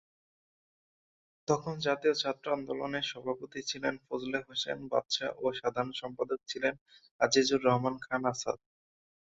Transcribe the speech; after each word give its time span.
তখন 1.47 1.73
জাতীয় 1.85 2.13
ছাত্র 2.15 2.45
আন্দোলনের 2.57 3.05
সভাপতি 3.11 3.59
ছিলেন 3.69 3.93
ফজলে 4.05 4.39
হোসেন 4.47 4.77
বাদশা 4.91 5.27
ও 5.37 5.55
সাধারণ 5.59 5.91
সম্পাদক 6.01 6.39
ছিলেন 6.47 6.73
আজিজুর 7.21 7.61
রহমান 7.63 7.95
খান 8.05 8.21
আসাদ। 8.31 8.57